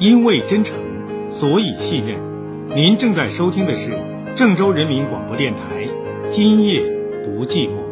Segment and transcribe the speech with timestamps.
[0.00, 0.78] 因为真诚
[1.28, 2.18] 所以信任。
[2.74, 3.98] 您正在收听的是
[4.34, 5.86] 郑州人民广播电台
[6.30, 6.80] 今夜
[7.22, 7.89] 不寂寞。